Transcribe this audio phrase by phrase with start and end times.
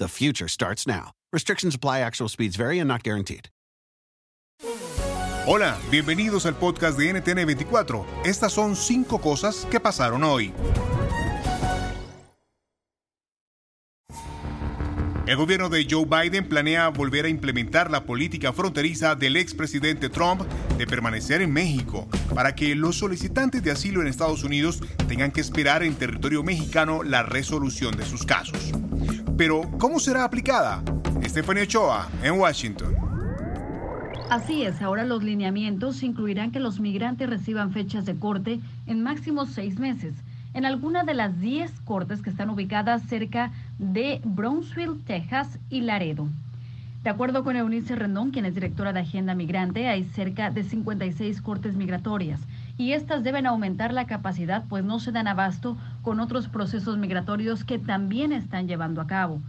[0.00, 1.12] The future starts now.
[1.30, 3.50] Restrictions apply, actual speeds vary and not guaranteed.
[5.46, 8.06] Hola, bienvenidos al podcast de NTN24.
[8.24, 10.54] Estas son cinco cosas que pasaron hoy.
[15.26, 20.40] El gobierno de Joe Biden planea volver a implementar la política fronteriza del expresidente Trump
[20.78, 25.42] de permanecer en México para que los solicitantes de asilo en Estados Unidos tengan que
[25.42, 28.72] esperar en territorio mexicano la resolución de sus casos.
[29.40, 30.82] Pero, ¿cómo será aplicada?
[31.24, 32.94] Stephanie Ochoa, en Washington.
[34.28, 39.46] Así es, ahora los lineamientos incluirán que los migrantes reciban fechas de corte en máximo
[39.46, 40.12] seis meses
[40.52, 46.28] en alguna de las 10 cortes que están ubicadas cerca de Brownsville, Texas y Laredo.
[47.02, 51.40] De acuerdo con Eunice Rendón, quien es directora de Agenda Migrante, hay cerca de 56
[51.40, 52.40] cortes migratorias
[52.76, 57.64] y estas deben aumentar la capacidad pues no se dan abasto con otros procesos migratorios
[57.64, 59.40] que también están llevando a cabo.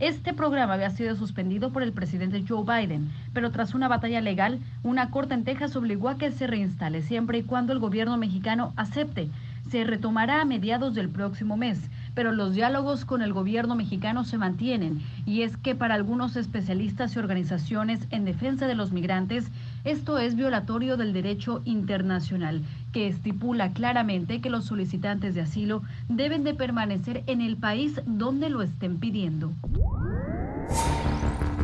[0.00, 4.58] Este programa había sido suspendido por el presidente Joe Biden, pero tras una batalla legal,
[4.82, 8.72] una corte en Texas obligó a que se reinstale siempre y cuando el gobierno mexicano
[8.76, 9.28] acepte
[9.70, 11.78] se retomará a mediados del próximo mes,
[12.14, 17.14] pero los diálogos con el gobierno mexicano se mantienen y es que para algunos especialistas
[17.14, 19.48] y organizaciones en defensa de los migrantes,
[19.84, 22.62] esto es violatorio del derecho internacional,
[22.92, 28.50] que estipula claramente que los solicitantes de asilo deben de permanecer en el país donde
[28.50, 29.52] lo estén pidiendo.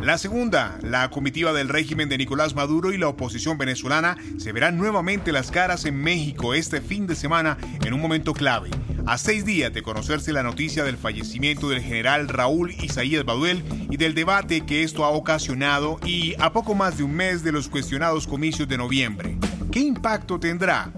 [0.02, 4.76] La segunda, la comitiva del régimen de Nicolás Maduro y la oposición venezolana se verán
[4.76, 8.70] nuevamente las caras en México este fin de semana en un momento clave.
[9.06, 13.96] A seis días de conocerse la noticia del fallecimiento del general Raúl Isaías Baduel y
[13.96, 17.68] del debate que esto ha ocasionado y a poco más de un mes de los
[17.68, 19.36] cuestionados comicios de noviembre.
[19.72, 20.92] ¿Qué impacto tendrá?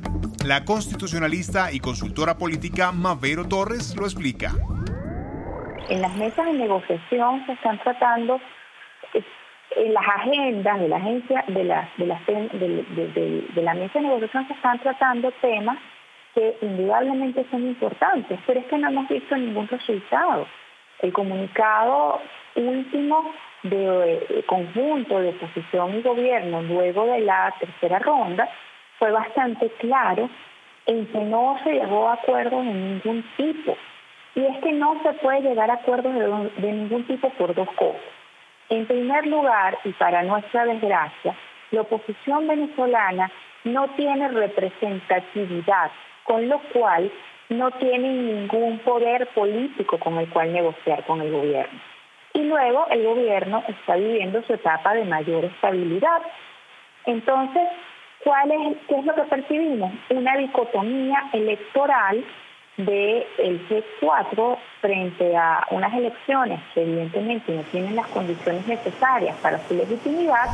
[0.47, 4.53] La constitucionalista y consultora política Mavero Torres lo explica.
[5.89, 8.41] En las mesas de negociación se están tratando
[9.77, 14.55] en las agendas de la agencia de la, de la, de, mesa de negociación se
[14.55, 15.79] están tratando temas
[16.35, 20.47] que indudablemente son importantes, pero es que no hemos visto ningún resultado.
[21.01, 22.21] El comunicado
[22.55, 23.33] último
[23.65, 28.49] de, conjunto de oposición y gobierno luego de la tercera ronda
[28.99, 30.29] fue bastante claro
[30.87, 33.77] en que no se llegó a acuerdos de ningún tipo.
[34.35, 36.15] Y es que no se puede llegar a acuerdos
[36.57, 38.01] de ningún tipo por dos cosas.
[38.71, 41.35] En primer lugar, y para nuestra desgracia,
[41.71, 43.31] la oposición venezolana
[43.65, 45.91] no tiene representatividad,
[46.25, 47.11] con lo cual
[47.49, 51.81] no tiene ningún poder político con el cual negociar con el gobierno.
[52.35, 56.23] Y luego el gobierno está viviendo su etapa de mayor estabilidad.
[57.07, 57.69] Entonces,
[58.25, 59.93] ¿cuál es, ¿qué es lo que percibimos?
[60.11, 62.25] Una dicotomía electoral
[62.77, 69.75] del G4 frente a unas elecciones que evidentemente no tienen las condiciones necesarias para su
[69.75, 70.47] legitimidad.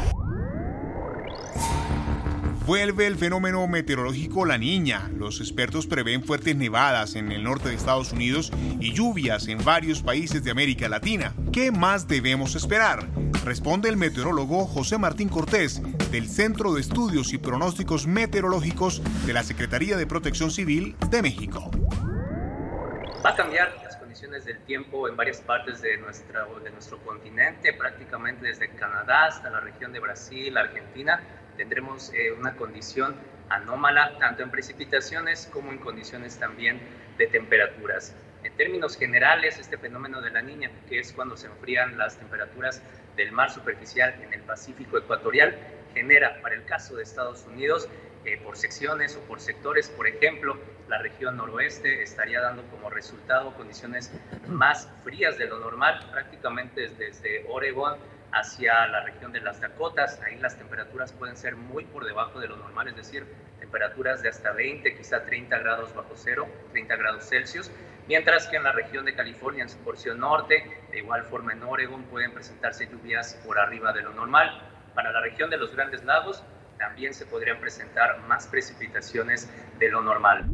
[2.66, 5.10] Vuelve el fenómeno meteorológico La Niña.
[5.18, 8.50] Los expertos prevén fuertes nevadas en el norte de Estados Unidos
[8.80, 11.34] y lluvias en varios países de América Latina.
[11.52, 13.06] ¿Qué más debemos esperar?
[13.44, 19.42] Responde el meteorólogo José Martín Cortés del Centro de Estudios y Pronósticos Meteorológicos de la
[19.42, 21.70] Secretaría de Protección Civil de México.
[23.24, 27.72] Va a cambiar las condiciones del tiempo en varias partes de, nuestra, de nuestro continente,
[27.72, 31.20] prácticamente desde Canadá hasta la región de Brasil, Argentina.
[31.56, 33.14] Tendremos eh, una condición
[33.48, 36.80] anómala, tanto en precipitaciones como en condiciones también
[37.18, 38.14] de temperaturas.
[38.42, 42.82] En términos generales, este fenómeno de la niña, que es cuando se enfrían las temperaturas
[43.16, 45.56] del mar superficial en el Pacífico ecuatorial,
[45.94, 47.88] genera, para el caso de Estados Unidos,
[48.24, 50.58] eh, por secciones o por sectores, por ejemplo,
[50.88, 54.12] la región noroeste estaría dando como resultado condiciones
[54.48, 57.98] más frías de lo normal, prácticamente desde Oregón
[58.32, 60.20] hacia la región de las Dakotas.
[60.26, 63.26] Ahí las temperaturas pueden ser muy por debajo de lo normal, es decir,
[63.60, 67.70] temperaturas de hasta 20, quizá 30 grados bajo cero, 30 grados Celsius,
[68.08, 71.62] mientras que en la región de California, en su porción norte, de igual forma en
[71.62, 74.73] Oregon, pueden presentarse lluvias por arriba de lo normal.
[74.94, 76.42] Para la región de los Grandes Lagos,
[76.78, 79.48] también se podrían presentar más precipitaciones
[79.78, 80.48] de lo normal.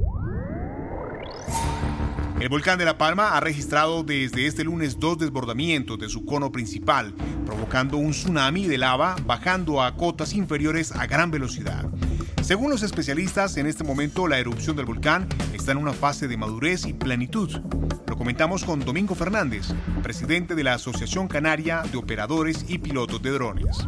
[2.41, 6.51] El volcán de La Palma ha registrado desde este lunes dos desbordamientos de su cono
[6.51, 7.15] principal,
[7.45, 11.85] provocando un tsunami de lava bajando a cotas inferiores a gran velocidad.
[12.41, 16.39] Según los especialistas, en este momento la erupción del volcán está en una fase de
[16.39, 17.61] madurez y plenitud.
[18.09, 19.67] Lo comentamos con Domingo Fernández,
[20.03, 23.87] presidente de la Asociación Canaria de Operadores y Pilotos de Drones.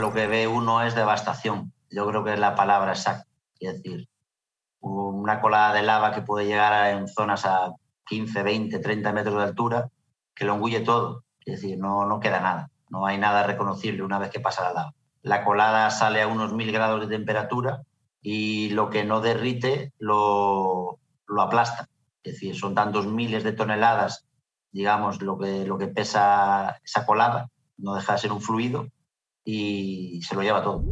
[0.00, 1.74] Lo que ve uno es devastación.
[1.90, 3.26] Yo creo que es la palabra exacta.
[3.60, 4.08] Es decir,
[4.80, 7.74] una colada de lava que puede llegar en zonas a
[8.06, 9.90] 15, 20, 30 metros de altura,
[10.34, 11.24] que lo engulle todo.
[11.44, 14.72] Es decir, no, no queda nada, no hay nada reconocible una vez que pasa la
[14.72, 14.94] lava.
[15.20, 17.82] La colada sale a unos mil grados de temperatura
[18.22, 21.88] y lo que no derrite lo, lo aplasta.
[22.22, 24.24] Es decir, son tantos miles de toneladas,
[24.72, 28.86] digamos, lo que, lo que pesa esa colada, no deja de ser un fluido
[29.52, 30.86] y se lo lleva todo.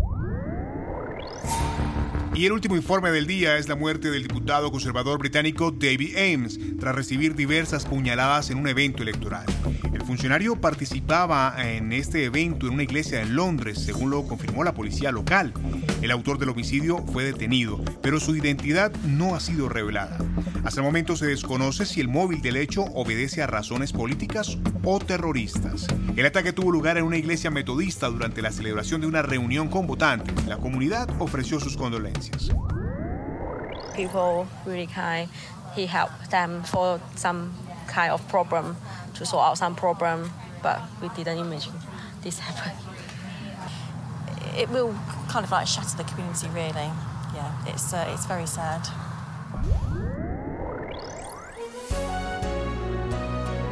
[2.38, 6.60] Y el último informe del día es la muerte del diputado conservador británico David Ames
[6.78, 9.44] tras recibir diversas puñaladas en un evento electoral.
[9.92, 14.72] El funcionario participaba en este evento en una iglesia en Londres, según lo confirmó la
[14.72, 15.52] policía local.
[16.00, 20.18] El autor del homicidio fue detenido, pero su identidad no ha sido revelada.
[20.62, 25.00] Hasta el momento se desconoce si el móvil del hecho obedece a razones políticas o
[25.00, 25.88] terroristas.
[26.14, 29.86] El ataque tuvo lugar en una iglesia metodista durante la celebración de una reunión con
[29.86, 30.46] votantes.
[30.46, 32.27] La comunidad ofreció sus condolencias.
[33.94, 35.28] People really kind.
[35.74, 37.54] He helped them for some
[37.86, 38.76] kind of problem
[39.14, 40.30] to sort out some problem,
[40.62, 41.72] but we didn't imagine
[42.22, 42.72] this happen.
[44.56, 44.94] It will
[45.28, 46.90] kind of like shatter the community, really.
[47.34, 48.88] Yeah, it's uh, it's very sad.